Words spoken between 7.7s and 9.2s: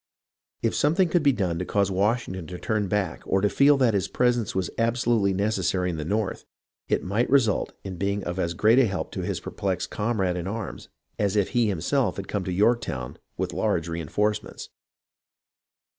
in being of as great help